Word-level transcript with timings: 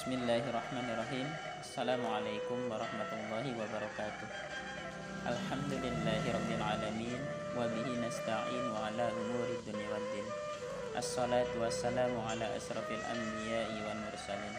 Bismillahirrahmanirrahim 0.00 1.28
Assalamualaikum 1.60 2.72
warahmatullahi 2.72 3.52
wabarakatuh 3.52 4.28
Alhamdulillahi 5.28 6.24
rabbil 6.24 6.64
alamin 6.64 7.20
Wa 7.52 7.68
bihi 7.68 8.00
nasta'in 8.00 8.64
wa 8.72 8.88
ala 8.88 9.12
umuri 9.12 9.60
dunia 9.60 9.92
waddin 9.92 10.24
Assalatu 10.96 11.60
wassalamu 11.60 12.16
ala 12.16 12.48
asrafil 12.56 12.96
anbiya'i 12.96 13.76
wal 13.84 14.00
mursalin 14.08 14.56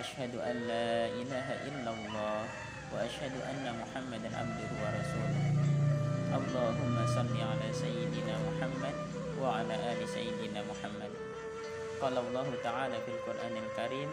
Ashhadu 0.00 0.40
an 0.40 0.56
la 0.64 1.04
ilaha 1.20 1.54
illallah 1.68 2.40
Wa 2.88 2.96
ashhadu 3.04 3.44
anna 3.44 3.76
muhammadan 3.76 4.32
abduhu 4.32 4.72
wa 4.80 4.88
rasuluh 4.88 5.36
Allahumma 6.32 7.04
salli 7.12 7.44
ala 7.44 7.68
sayyidina 7.76 8.40
Muhammad 8.40 8.96
Wa 9.36 9.60
ala 9.60 9.76
ali 9.76 10.08
sayyidina 10.08 10.64
Muhammad 10.64 11.12
Qala 12.00 12.24
Allah 12.24 12.48
Ta'ala 12.64 12.96
fil 13.04 13.20
Qur'anil 13.20 13.68
Karim 13.76 14.08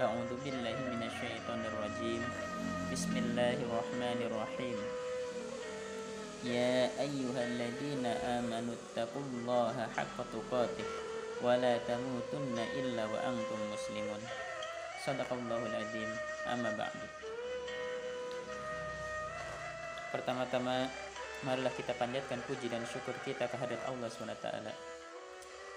A'udzu 0.00 0.40
billahi 0.40 0.88
minasyaitonir 0.88 1.76
rajim 1.76 2.24
Bismillahirrahmanirrahim. 2.88 4.80
Ya 6.48 6.88
ayyuhalladzina 6.96 8.40
amanu 8.40 8.72
taqullaha 8.96 9.92
haqqa 9.92 10.24
tuqatih 10.32 10.88
wa 11.44 11.60
la 11.60 11.76
tamutunna 11.84 12.64
illa 12.72 13.04
wa 13.04 13.20
antum 13.20 13.60
muslimun. 13.68 14.16
Sadaqallahul 15.04 15.76
adzim 15.76 16.08
amma 16.48 16.72
ba'du. 16.72 17.06
Pertama-tama 20.08 20.88
marilah 21.44 21.72
kita 21.76 21.92
panjatkan 22.00 22.40
puji 22.48 22.72
dan 22.72 22.80
syukur 22.88 23.12
kita 23.28 23.44
kehadirat 23.44 23.84
Allah 23.92 24.08
SWT 24.08 24.48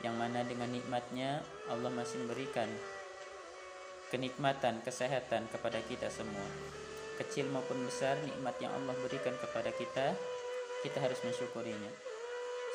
yang 0.08 0.16
mana 0.16 0.48
dengan 0.48 0.72
nikmatnya 0.72 1.44
Allah 1.68 1.92
masih 1.92 2.24
memberikan 2.24 2.68
kenikmatan, 4.16 4.80
kesehatan 4.80 5.52
kepada 5.52 5.84
kita 5.92 6.08
semua. 6.08 6.48
Kecil 7.20 7.52
maupun 7.52 7.84
besar 7.84 8.16
nikmat 8.24 8.56
yang 8.64 8.72
Allah 8.72 8.96
berikan 9.04 9.36
kepada 9.36 9.76
kita, 9.76 10.16
kita 10.88 11.04
harus 11.04 11.20
mensyukurinya. 11.28 11.92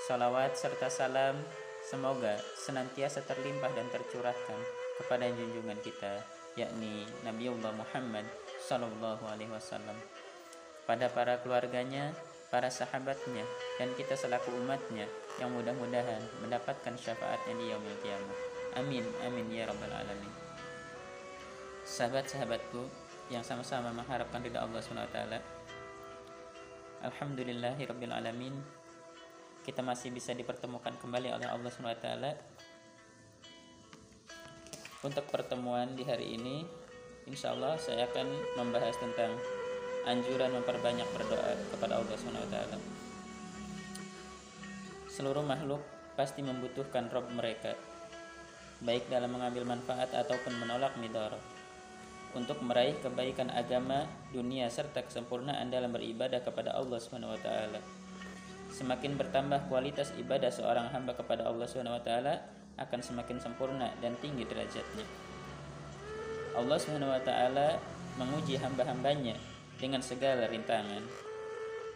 Salawat 0.04 0.60
serta 0.60 0.92
salam 0.92 1.40
semoga 1.80 2.36
senantiasa 2.60 3.24
terlimpah 3.24 3.72
dan 3.72 3.88
tercurahkan 3.88 4.60
kepada 5.00 5.32
junjungan 5.32 5.80
kita, 5.80 6.20
yakni 6.60 7.08
Nabiullah 7.24 7.72
Muhammad 7.72 8.28
Sallallahu 8.60 9.24
Alaihi 9.24 9.48
Wasallam, 9.48 9.96
pada 10.84 11.08
para 11.08 11.40
keluarganya, 11.40 12.12
para 12.52 12.68
sahabatnya, 12.68 13.48
dan 13.80 13.96
kita 13.96 14.12
selaku 14.12 14.52
umatnya 14.60 15.08
yang 15.40 15.48
mudah-mudahan 15.56 16.20
mendapatkan 16.44 17.00
syafaatnya 17.00 17.54
di 17.56 17.64
yaumil 17.72 17.96
kiamah. 18.04 18.38
Amin, 18.76 19.04
amin 19.24 19.46
ya 19.48 19.64
rabbal 19.64 19.88
alamin. 19.88 20.49
Sahabat-sahabatku 21.90 22.86
yang 23.34 23.42
sama-sama 23.42 23.90
mengharapkan 23.90 24.38
ridha 24.38 24.62
Allah 24.62 24.78
SWT. 24.78 25.18
Alhamdulillahi 27.02 27.82
rabbil 27.82 28.14
alamin. 28.14 28.54
Kita 29.66 29.82
masih 29.82 30.14
bisa 30.14 30.30
dipertemukan 30.30 30.94
kembali 31.02 31.34
oleh 31.34 31.50
Allah 31.50 31.66
SWT 31.66 32.06
untuk 35.02 35.26
pertemuan 35.34 35.98
di 35.98 36.06
hari 36.06 36.38
ini. 36.38 36.62
Insya 37.26 37.58
Allah 37.58 37.74
saya 37.74 38.06
akan 38.06 38.26
membahas 38.54 38.94
tentang 38.94 39.34
anjuran 40.06 40.62
memperbanyak 40.62 41.10
berdoa 41.10 41.58
kepada 41.74 41.98
Allah 41.98 42.14
SWT. 42.14 42.56
Seluruh 45.10 45.42
makhluk 45.42 45.82
pasti 46.14 46.38
membutuhkan 46.46 47.10
Rob 47.10 47.26
mereka, 47.34 47.74
baik 48.78 49.10
dalam 49.10 49.34
mengambil 49.34 49.66
manfaat 49.66 50.14
ataupun 50.14 50.54
menolak 50.54 50.94
midarat, 51.02 51.42
untuk 52.32 52.62
meraih 52.62 52.94
kebaikan 53.02 53.50
agama, 53.50 54.06
dunia, 54.30 54.70
serta 54.70 55.02
kesempurnaan 55.02 55.66
dalam 55.68 55.90
beribadah 55.90 56.40
kepada 56.44 56.74
Allah 56.78 57.02
SWT. 57.02 57.50
Semakin 58.70 59.18
bertambah 59.18 59.66
kualitas 59.66 60.14
ibadah 60.14 60.50
seorang 60.54 60.94
hamba 60.94 61.18
kepada 61.18 61.46
Allah 61.46 61.66
SWT, 61.66 62.10
akan 62.80 63.00
semakin 63.02 63.42
sempurna 63.42 63.90
dan 63.98 64.14
tinggi 64.22 64.46
derajatnya. 64.46 65.04
Allah 66.54 66.78
SWT 66.78 67.30
menguji 68.18 68.58
hamba-hambanya 68.58 69.36
dengan 69.78 70.02
segala 70.02 70.46
rintangan 70.50 71.02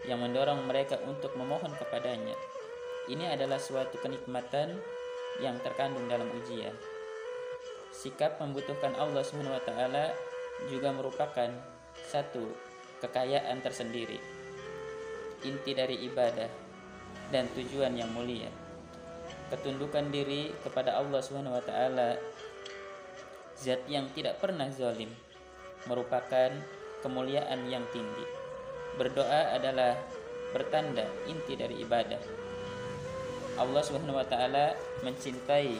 yang 0.05 0.21
mendorong 0.21 0.69
mereka 0.69 1.01
untuk 1.09 1.33
memohon 1.35 1.73
kepadanya. 1.75 2.37
Ini 3.09 3.37
adalah 3.37 3.61
suatu 3.61 4.01
kenikmatan 4.01 4.77
yang 5.43 5.59
terkandung 5.61 6.09
dalam 6.09 6.29
ujian. 6.31 6.73
Sikap 7.95 8.43
membutuhkan 8.43 8.91
Allah 8.99 9.23
SWT 9.23 9.71
juga 10.67 10.91
merupakan 10.91 11.51
satu 12.11 12.43
kekayaan 12.99 13.63
tersendiri, 13.63 14.19
inti 15.47 15.73
dari 15.73 16.03
ibadah 16.11 16.51
dan 17.31 17.47
tujuan 17.55 17.95
yang 17.95 18.11
mulia. 18.11 18.51
Ketundukan 19.55 20.11
diri 20.11 20.51
kepada 20.67 20.99
Allah 20.99 21.23
SWT, 21.23 21.73
zat 23.63 23.83
yang 23.87 24.11
tidak 24.11 24.43
pernah 24.43 24.67
zalim, 24.75 25.15
merupakan 25.87 26.51
kemuliaan 27.05 27.71
yang 27.71 27.87
tinggi. 27.95 28.27
Berdoa 28.99 29.55
adalah 29.55 29.95
bertanda 30.51 31.07
inti 31.31 31.55
dari 31.55 31.83
ibadah. 31.83 32.19
Allah 33.55 33.83
Subhanahu 33.87 34.19
wa 34.19 34.27
taala 34.27 34.75
mencintai 35.07 35.79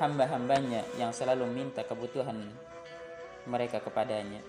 hamba-hambanya 0.00 0.86
yang 0.96 1.12
selalu 1.12 1.48
minta 1.50 1.84
kebutuhan 1.84 2.38
mereka 3.44 3.82
kepadanya. 3.82 4.40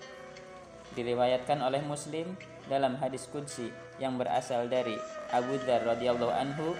Diriwayatkan 0.94 1.58
oleh 1.60 1.82
Muslim 1.82 2.38
dalam 2.70 2.94
hadis 3.02 3.26
qudsi 3.28 3.68
yang 3.98 4.14
berasal 4.14 4.70
dari 4.70 4.94
Abu 5.34 5.58
Dzar 5.60 5.82
radhiyallahu 5.84 6.32
anhu 6.32 6.72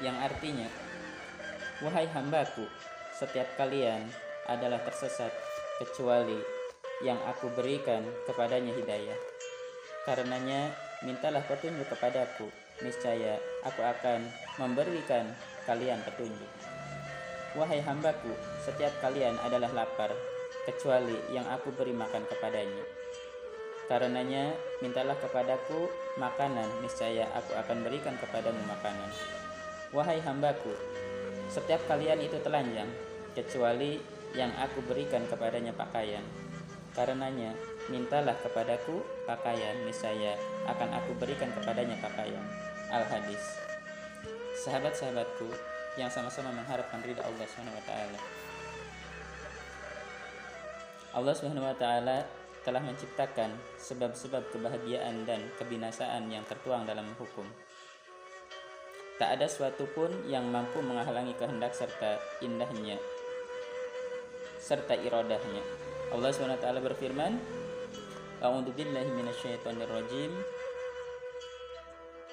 yang 0.00 0.16
artinya 0.18 0.66
Wahai 1.80 2.04
hambaku, 2.12 2.68
setiap 3.16 3.56
kalian 3.56 4.04
adalah 4.44 4.84
tersesat 4.84 5.32
kecuali 5.80 6.36
yang 7.00 7.16
aku 7.24 7.48
berikan 7.56 8.04
kepadanya 8.28 8.76
hidayah. 8.76 9.16
Karenanya, 10.04 10.76
mintalah 11.00 11.40
petunjuk 11.40 11.88
kepadaku, 11.88 12.52
niscaya 12.80 13.36
aku 13.64 13.80
akan 13.84 14.24
memberikan 14.56 15.28
kalian 15.68 16.00
petunjuk. 16.04 16.48
Wahai 17.58 17.82
hambaku, 17.82 18.30
setiap 18.62 18.94
kalian 19.02 19.34
adalah 19.42 19.70
lapar, 19.74 20.14
kecuali 20.64 21.18
yang 21.34 21.44
aku 21.50 21.74
beri 21.74 21.90
makan 21.90 22.22
kepadanya. 22.30 22.84
Karenanya, 23.90 24.54
mintalah 24.78 25.18
kepadaku 25.18 25.90
makanan, 26.14 26.70
niscaya 26.78 27.26
aku 27.34 27.58
akan 27.58 27.82
berikan 27.82 28.14
kepadamu 28.22 28.62
makanan. 28.70 29.10
Wahai 29.90 30.22
hambaku, 30.22 30.70
setiap 31.50 31.82
kalian 31.90 32.22
itu 32.22 32.38
telanjang, 32.38 32.86
kecuali 33.34 33.98
yang 34.38 34.54
aku 34.62 34.78
berikan 34.86 35.26
kepadanya 35.26 35.74
pakaian. 35.74 36.22
Karenanya, 36.94 37.50
mintalah 37.88 38.36
kepadaku 38.36 39.00
pakaian, 39.24 39.72
niscaya 39.86 40.36
akan 40.68 41.00
aku 41.00 41.16
berikan 41.16 41.48
kepadanya 41.56 41.96
pakaian. 42.02 42.44
Al-Hadis. 42.90 43.40
Sahabat-sahabatku 44.60 45.48
yang 45.96 46.12
sama-sama 46.12 46.52
mengharapkan 46.52 47.00
ridha 47.00 47.24
Allah 47.24 47.46
taala. 47.86 48.20
Allah 51.16 51.34
taala 51.78 52.18
telah 52.60 52.82
menciptakan 52.84 53.56
sebab-sebab 53.80 54.52
kebahagiaan 54.52 55.24
dan 55.24 55.40
kebinasaan 55.56 56.28
yang 56.28 56.44
tertuang 56.44 56.84
dalam 56.84 57.08
hukum. 57.16 57.48
Tak 59.16 59.40
ada 59.40 59.48
suatu 59.48 59.88
pun 59.96 60.12
yang 60.28 60.44
mampu 60.48 60.84
menghalangi 60.84 61.32
kehendak 61.38 61.72
serta 61.72 62.20
indahnya 62.44 63.00
serta 64.70 64.94
irodahnya. 64.94 65.64
Allah 66.14 66.30
SWT 66.30 66.62
berfirman, 66.62 67.32
A'udzu 68.40 68.72
billahi 68.72 69.12
minasyaitonir 69.12 69.84
rajim. 69.84 70.32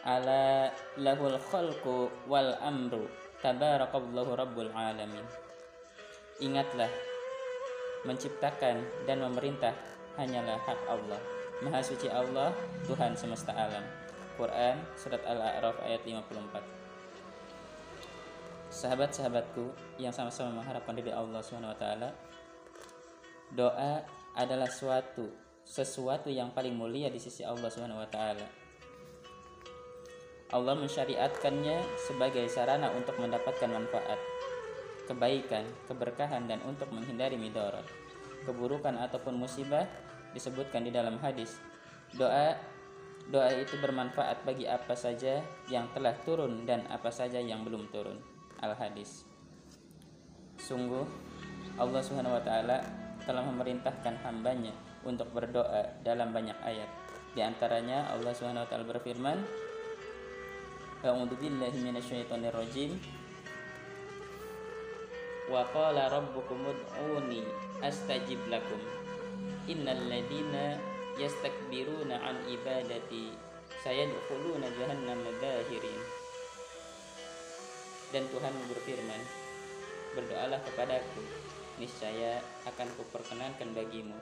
Ala 0.07 0.71
lahul 0.95 1.35
khalqu 1.51 2.07
wal 2.31 2.55
amru 2.63 3.11
tabarakallahu 3.43 4.39
rabbul 4.39 4.71
alamin. 4.71 5.27
Ingatlah 6.39 6.87
menciptakan 8.07 8.87
dan 9.03 9.19
memerintah 9.19 9.75
hanyalah 10.15 10.55
hak 10.63 10.79
Allah. 10.87 11.19
Maha 11.59 11.83
suci 11.83 12.07
Allah, 12.07 12.55
Tuhan 12.87 13.11
semesta 13.19 13.51
alam. 13.51 13.83
Quran 14.39 14.77
surat 14.95 15.19
Al-A'raf 15.25 15.81
ayat 15.83 16.05
54. 16.07 16.61
Sahabat-sahabatku 18.69 19.75
yang 19.97 20.13
sama-sama 20.13 20.61
mengharapkan 20.61 20.93
dari 20.93 21.09
Allah 21.09 21.41
Subhanahu 21.41 21.73
wa 21.73 21.79
taala, 21.81 22.13
doa 23.51 24.05
adalah 24.37 24.69
suatu 24.69 25.46
sesuatu 25.67 26.31
yang 26.31 26.55
paling 26.55 26.71
mulia 26.71 27.11
di 27.11 27.19
sisi 27.19 27.43
Allah 27.43 27.67
Subhanahu 27.67 27.99
wa 27.99 28.07
taala. 28.07 28.47
Allah 30.47 30.79
mensyariatkannya 30.79 32.07
sebagai 32.07 32.47
sarana 32.47 32.95
untuk 32.95 33.19
mendapatkan 33.19 33.67
manfaat. 33.67 34.15
kebaikan, 35.07 35.63
keberkahan 35.87 36.51
dan 36.51 36.59
untuk 36.67 36.91
menghindari 36.91 37.39
midarat. 37.39 37.87
Keburukan 38.43 38.91
ataupun 38.99 39.39
musibah 39.39 39.87
disebutkan 40.35 40.83
di 40.83 40.91
dalam 40.91 41.15
hadis. 41.23 41.63
Doa 42.11 42.59
doa 43.31 43.47
itu 43.55 43.79
bermanfaat 43.79 44.43
bagi 44.43 44.67
apa 44.67 44.99
saja 44.99 45.39
yang 45.71 45.87
telah 45.95 46.11
turun 46.27 46.67
dan 46.67 46.83
apa 46.91 47.07
saja 47.07 47.39
yang 47.39 47.63
belum 47.63 47.87
turun. 47.87 48.19
Al-Hadis. 48.59 49.23
Sungguh 50.59 51.07
Allah 51.79 52.03
Subhanahu 52.03 52.35
wa 52.35 52.43
taala 52.43 52.83
telah 53.23 53.47
memerintahkan 53.47 54.27
hambanya 54.27 54.75
untuk 55.05 55.29
berdoa 55.35 56.01
dalam 56.01 56.33
banyak 56.33 56.57
ayat. 56.63 56.89
Di 57.37 57.45
antaranya 57.45 58.09
Allah 58.09 58.33
Subhanahu 58.33 58.65
wa 58.65 58.69
taala 58.69 58.85
berfirman, 58.87 59.37
A'udzu 61.05 61.37
billahi 61.37 61.77
minasyaitonir 61.85 62.55
rajim. 62.57 62.97
Wa 65.45 65.61
qala 65.69 66.09
rabbukum 66.09 66.65
ud'uni 66.65 67.45
astajib 67.85 68.41
lakum. 68.49 68.81
Innal 69.69 70.09
ladina 70.09 70.81
yastakbiruna 71.21 72.17
an 72.17 72.41
ibadati 72.49 73.37
sayadkhuluna 73.85 74.73
jahannam 74.73 75.21
dahirin. 75.37 76.01
Dan 78.09 78.23
Tuhan 78.31 78.55
berfirman, 78.71 79.21
berdoalah 80.15 80.63
kepadaku, 80.63 81.21
niscaya 81.77 82.41
akan 82.65 82.87
kuperkenankan 82.97 83.69
bagimu. 83.77 84.15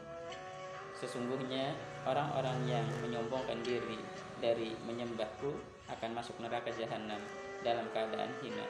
Sesungguhnya 1.06 1.70
orang-orang 2.10 2.66
yang 2.66 2.82
menyombongkan 3.06 3.62
diri 3.62 4.02
dari 4.42 4.74
menyembahku 4.90 5.54
akan 5.86 6.18
masuk 6.18 6.34
neraka 6.42 6.74
jahanam 6.74 7.22
dalam 7.62 7.86
keadaan 7.94 8.34
hina. 8.42 8.66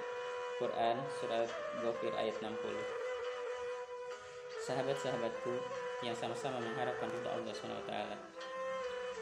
Quran 0.59 0.99
surat 1.15 1.47
Ghafir 1.79 2.11
ayat 2.19 2.35
60. 2.43 2.59
Sahabat-sahabatku 4.67 5.63
yang 6.03 6.11
sama-sama 6.11 6.59
mengharapkan 6.59 7.07
ridha 7.07 7.31
Allah 7.31 7.55
SWT. 7.55 7.91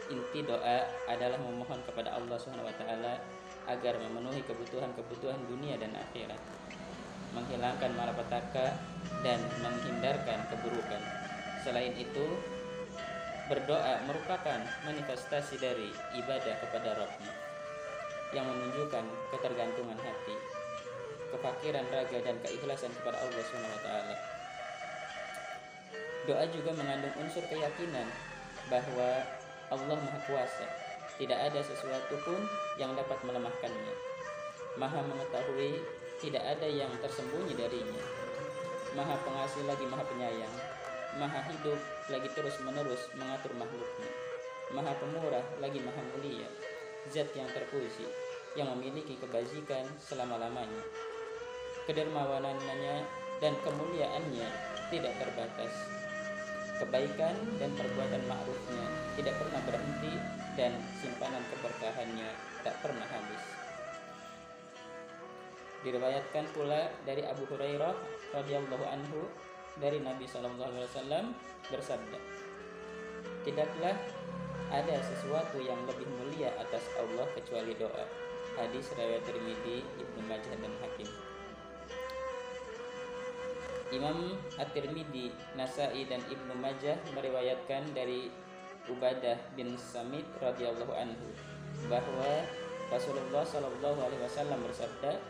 Inti 0.10 0.42
doa 0.42 0.90
adalah 1.06 1.38
memohon 1.38 1.86
kepada 1.86 2.18
Allah 2.18 2.42
SWT 2.42 2.82
agar 3.70 3.94
memenuhi 4.02 4.42
kebutuhan-kebutuhan 4.42 5.38
dunia 5.46 5.78
dan 5.78 5.94
akhirat, 5.94 6.42
menghilangkan 7.38 7.94
malapetaka 7.94 8.74
dan 9.22 9.38
menghindarkan 9.62 10.50
keburukan. 10.50 11.02
Selain 11.62 11.94
itu, 11.94 12.26
berdoa 13.54 14.02
merupakan 14.10 14.66
manifestasi 14.82 15.62
dari 15.62 15.94
ibadah 16.18 16.58
kepada 16.58 16.98
Rabbnya 16.98 17.34
yang 18.34 18.50
menunjukkan 18.50 19.06
ketergantungan 19.30 19.94
hati, 20.02 20.34
kefakiran 21.30 21.86
raga 21.94 22.18
dan 22.26 22.42
keikhlasan 22.42 22.90
kepada 22.98 23.22
Allah 23.22 23.44
SWT. 23.46 23.90
Doa 26.26 26.44
juga 26.50 26.74
mengandung 26.74 27.14
unsur 27.22 27.46
keyakinan 27.46 28.10
bahwa 28.74 29.22
Allah 29.70 29.98
Maha 30.02 30.20
Kuasa, 30.26 30.66
tidak 31.22 31.38
ada 31.38 31.62
sesuatu 31.62 32.18
pun 32.26 32.42
yang 32.82 32.98
dapat 32.98 33.22
melemahkannya. 33.22 33.94
Maha 34.82 35.06
mengetahui, 35.06 35.78
tidak 36.18 36.42
ada 36.42 36.66
yang 36.66 36.90
tersembunyi 37.06 37.54
darinya. 37.54 38.02
Maha 38.98 39.14
pengasih 39.22 39.62
lagi 39.70 39.86
Maha 39.86 40.02
penyayang. 40.10 40.56
Maha 41.22 41.46
hidup 41.46 41.78
lagi 42.10 42.30
terus 42.34 42.58
menerus 42.66 43.06
mengatur 43.14 43.54
makhluknya. 43.54 44.10
Maha 44.74 44.98
pemurah 44.98 45.46
lagi 45.62 45.78
Maha 45.78 46.02
mulia 46.14 46.50
zat 47.12 47.30
yang 47.36 47.46
terpuji, 47.52 48.08
yang 48.56 48.72
memiliki 48.74 49.20
kebajikan 49.20 49.84
selama-lamanya. 50.00 50.84
Kedermawanannya 51.84 53.04
dan 53.44 53.54
kemuliaannya 53.62 54.48
tidak 54.88 55.14
terbatas. 55.20 55.74
Kebaikan 56.80 57.36
dan 57.62 57.70
perbuatan 57.78 58.24
ma'rufnya 58.26 58.86
tidak 59.20 59.36
pernah 59.38 59.62
berhenti 59.68 60.14
dan 60.58 60.74
simpanan 60.98 61.44
keberkahannya 61.54 62.30
tak 62.66 62.76
pernah 62.82 63.06
habis. 63.06 63.44
Diriwayatkan 65.84 66.48
pula 66.56 66.88
dari 67.04 67.28
Abu 67.28 67.44
Hurairah 67.52 67.94
radhiyallahu 68.32 68.86
anhu 68.88 69.28
dari 69.78 70.02
Nabi 70.02 70.26
Shallallahu 70.28 70.70
alaihi 70.70 70.90
wasallam 70.90 71.26
bersabda, 71.70 72.20
"Tidaklah 73.48 73.96
ada 74.74 74.98
sesuatu 75.06 75.62
yang 75.62 75.78
lebih 75.86 76.10
mulia 76.18 76.50
atas 76.58 76.82
Allah 76.98 77.30
kecuali 77.38 77.78
doa. 77.78 78.10
Hadis 78.58 78.90
riwayat 78.98 79.22
Tirmidzi, 79.22 79.86
Ibnu 80.02 80.22
Majah 80.26 80.58
dan 80.58 80.74
Hakim. 80.82 81.10
Imam 83.94 84.34
At-Tirmidzi, 84.58 85.30
Nasai 85.54 86.10
dan 86.10 86.26
Ibnu 86.26 86.58
Majah 86.58 86.98
meriwayatkan 87.14 87.94
dari 87.94 88.34
Ubadah 88.90 89.38
bin 89.54 89.78
Samit 89.78 90.26
radhiyallahu 90.42 90.90
anhu 90.90 91.30
bahwa 91.86 92.42
Rasulullah 92.90 93.46
Shallallahu 93.46 94.00
alaihi 94.02 94.26
wasallam 94.26 94.58
bersabda, 94.66 95.22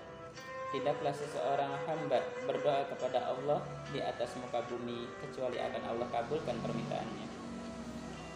Tidaklah 0.73 1.13
seseorang 1.13 1.69
hamba 1.85 2.17
berdoa 2.63 2.87
kepada 2.95 3.19
Allah 3.27 3.59
di 3.91 3.99
atas 3.99 4.39
muka 4.39 4.63
bumi 4.71 5.03
kecuali 5.19 5.59
akan 5.59 5.83
Allah 5.83 6.07
kabulkan 6.15 6.55
permintaannya 6.63 7.27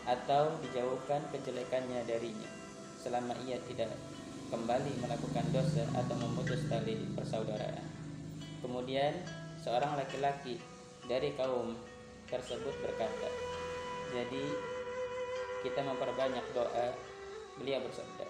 atau 0.04 0.52
dijauhkan 0.68 1.24
kejelekannya 1.32 2.04
darinya 2.04 2.52
selama 3.00 3.32
ia 3.48 3.56
tidak 3.72 3.88
kembali 4.52 5.00
melakukan 5.00 5.48
dosa 5.56 5.88
atau 5.96 6.12
memutus 6.20 6.60
tali 6.68 7.08
persaudaraan. 7.16 7.88
Kemudian 8.60 9.16
seorang 9.64 9.96
laki-laki 9.96 10.60
dari 11.08 11.32
kaum 11.40 11.80
tersebut 12.28 12.76
berkata, 12.84 13.32
"Jadi 14.12 14.44
kita 15.64 15.88
memperbanyak 15.88 16.44
doa." 16.52 16.92
Beliau 17.56 17.80
bersabda, 17.80 18.28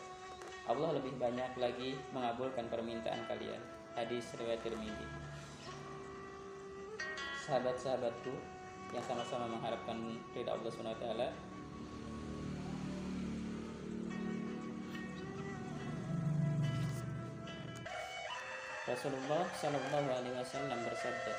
"Allah 0.69 1.01
lebih 1.01 1.17
banyak 1.17 1.57
lagi 1.57 1.97
mengabulkan 2.13 2.69
permintaan 2.69 3.25
kalian." 3.25 3.61
Hadis 3.97 4.29
riwayat 4.37 4.61
Tirmidzi. 4.61 5.26
Sahabat-sahabatku 7.47 8.35
yang 8.91 8.99
sama-sama 9.07 9.47
mengharapkan 9.47 9.95
ridha 10.35 10.51
Allah 10.51 10.67
Subhanahu 10.67 10.99
wa 10.99 11.03
taala, 11.07 11.27
Rasulullah 18.83 19.47
Shallallahu 19.55 20.07
Alaihi 20.11 20.35
Wasallam 20.35 20.79
bersabda, 20.91 21.33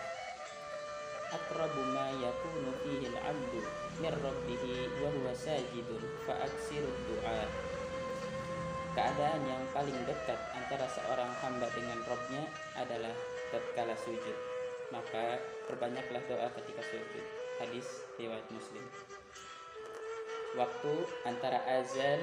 "Akrabu 1.29 1.81
ma 1.93 2.09
yakunu 2.17 2.73
fihi 2.81 3.13
al-'abdu 3.13 3.61
min 4.01 4.13
rabbih 4.17 4.65
wa 5.05 5.13
huwa 5.13 5.37
sajidun 5.37 6.09
fa 6.25 6.41
du'a." 6.81 7.45
Keadaan 8.97 9.45
yang 9.45 9.61
paling 9.77 10.01
dekat 10.09 10.41
antara 10.57 10.89
seorang 10.89 11.29
hamba 11.45 11.69
dengan 11.77 12.01
Robnya 12.09 12.49
adalah 12.81 13.13
tatkala 13.53 13.93
sujud. 13.93 14.58
Maka 14.89 15.37
perbanyaklah 15.69 16.23
doa 16.25 16.49
ketika 16.57 16.81
sujud. 16.89 17.25
Hadis 17.61 18.09
riwayat 18.17 18.47
Muslim. 18.49 18.85
Waktu 20.57 20.93
antara 21.29 21.61
azan 21.69 22.21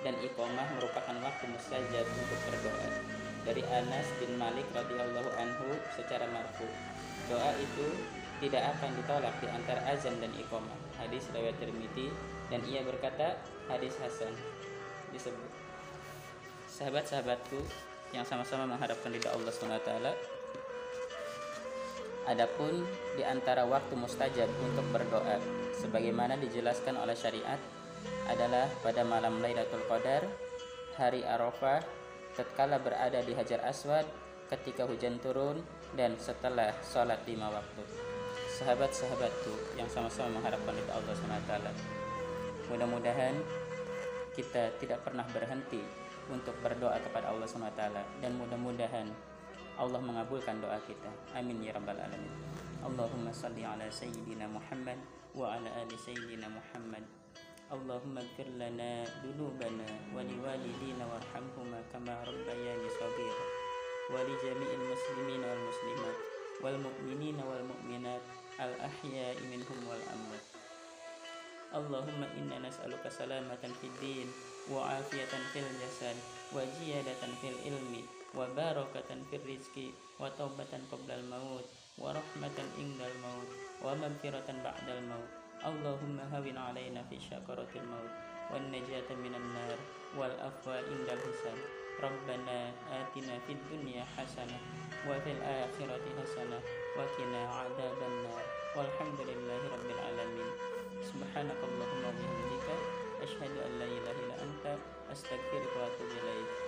dan 0.00 0.14
iqamah 0.24 0.68
merupakan 0.78 1.16
waktu 1.20 1.44
mustajab 1.52 2.06
untuk 2.06 2.38
berdoa 2.48 2.88
dari 3.44 3.62
Anas 3.68 4.06
bin 4.22 4.38
Malik 4.40 4.64
radhiyallahu 4.72 5.30
anhu 5.36 5.76
secara 5.92 6.24
marfu. 6.32 6.64
Doa 7.28 7.52
itu 7.60 7.86
tidak 8.38 8.72
akan 8.78 8.94
ditolak 8.96 9.34
di 9.42 9.48
antara 9.50 9.80
azan 9.90 10.16
dan 10.22 10.32
iqamah. 10.38 10.78
Hadis 10.96 11.28
riwayat 11.34 11.58
Tirmidzi 11.60 12.08
dan 12.48 12.64
ia 12.64 12.80
berkata 12.86 13.36
hadis 13.68 13.92
hasan 14.00 14.32
disebut. 15.12 15.50
Sahabat-sahabatku 16.70 17.58
yang 18.14 18.24
sama-sama 18.24 18.64
mengharapkan 18.64 19.12
ridha 19.12 19.34
Allah 19.34 19.52
SWT 19.52 20.37
Adapun 22.28 22.84
di 23.16 23.24
antara 23.24 23.64
waktu 23.64 23.96
mustajab 23.96 24.52
untuk 24.60 24.84
berdoa 24.92 25.40
sebagaimana 25.72 26.36
dijelaskan 26.36 27.00
oleh 27.00 27.16
syariat 27.16 27.56
adalah 28.28 28.68
pada 28.84 29.00
malam 29.00 29.40
Lailatul 29.40 29.80
Qadar, 29.88 30.28
hari 31.00 31.24
Arafah 31.24 31.80
tatkala 32.36 32.76
berada 32.84 33.24
di 33.24 33.32
Hajar 33.32 33.64
Aswad 33.64 34.04
ketika 34.52 34.84
hujan 34.84 35.16
turun 35.24 35.64
dan 35.96 36.20
setelah 36.20 36.76
sholat 36.84 37.24
lima 37.24 37.48
waktu. 37.48 37.80
Sahabat-sahabatku 38.60 39.80
yang 39.80 39.88
sama-sama 39.88 40.36
mengharapkan 40.36 40.76
itu 40.76 40.90
Allah 40.92 41.14
SWT. 41.16 41.52
Mudah-mudahan 42.68 43.40
kita 44.36 44.76
tidak 44.76 45.00
pernah 45.00 45.24
berhenti 45.32 45.80
untuk 46.28 46.52
berdoa 46.60 47.00
kepada 47.00 47.32
Allah 47.32 47.48
SWT 47.48 47.82
dan 48.20 48.32
mudah-mudahan 48.36 49.08
Allah 49.78 50.02
mengabulkan 50.02 50.58
doa 50.58 50.74
kita. 50.82 51.06
Amin 51.38 51.62
ya 51.62 51.70
rabbal 51.70 51.94
alamin. 51.94 52.34
Allahumma 52.82 53.30
salli 53.30 53.62
ala 53.62 53.86
sayyidina 53.86 54.50
Muhammad 54.50 54.98
wa 55.38 55.54
ala 55.54 55.70
ali 55.78 55.94
sayyidina 55.94 56.50
Muhammad. 56.50 57.06
Allahumma 57.70 58.18
ighfir 58.18 58.50
lana 58.58 59.06
dunubana 59.22 59.86
wa 60.10 60.18
liwalidina 60.26 61.06
warhamhuma 61.06 61.78
kama 61.94 62.10
rabbayani 62.26 62.90
shaghira. 62.90 63.46
Wa 64.10 64.18
li 64.26 64.34
jami'il 64.42 64.82
muslimin 64.82 65.46
wal 65.46 65.62
muslimat 65.62 66.16
wal 66.58 66.78
mu'minina 66.82 67.42
wal 67.46 67.62
mu'minat 67.62 68.22
al 68.58 68.74
ahya'i 68.82 69.46
minhum 69.46 69.78
wal 69.86 70.02
amwat. 70.10 70.42
Allahumma 71.70 72.26
inna 72.34 72.66
nas'aluka 72.66 73.06
salamatan 73.06 73.70
fid 73.78 73.94
din 74.02 74.26
wa 74.74 74.90
afiyatan 74.90 75.44
fil 75.54 75.70
jasad 75.78 76.18
wa 76.50 76.66
ziyadatan 76.66 77.30
fil 77.38 77.54
ilmi 77.62 78.17
وبركة 78.34 79.10
في 79.30 79.36
الرزق 79.36 79.76
وتوبة 80.20 80.72
قبل 80.92 81.10
الموت 81.10 81.64
ورحمة 81.98 82.56
عند 82.78 83.00
الموت 83.10 83.50
ومغفرة 83.84 84.48
بعد 84.64 84.88
الموت. 84.88 85.30
اللهم 85.58 86.18
هون 86.32 86.56
علينا 86.56 87.02
في 87.10 87.20
شكرة 87.20 87.72
الموت 87.76 88.12
والنجاة 88.52 89.08
من 89.24 89.34
النار 89.34 89.78
والأفوى 90.16 90.76
عند 90.76 91.08
الحساب 91.16 91.58
ربنا 92.02 92.72
آتنا 93.00 93.38
في 93.46 93.52
الدنيا 93.52 94.04
حسنة 94.16 94.58
وفي 95.08 95.30
الآخرة 95.32 96.04
حسنة 96.22 96.58
وقنا 96.96 97.42
عذاب 97.50 97.98
النار. 98.06 98.44
والحمد 98.76 99.20
لله 99.20 99.60
رب 99.74 99.88
العالمين. 99.90 100.50
سبحانك 101.02 101.60
اللهم 101.68 102.02
وبحمدك 102.04 102.68
أشهد 103.22 103.54
أن 103.66 103.72
لا 103.78 103.84
إله 103.84 104.10
إلا 104.10 104.36
أنت 104.42 104.64
أستغفرك 105.12 105.72
وأتوب 105.76 106.10
إليك. 106.22 106.67